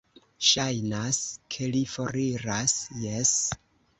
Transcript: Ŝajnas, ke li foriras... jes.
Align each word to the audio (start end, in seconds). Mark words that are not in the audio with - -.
Ŝajnas, 0.51 1.19
ke 1.57 1.69
li 1.75 1.83
foriras... 1.93 2.75
jes. 3.05 3.37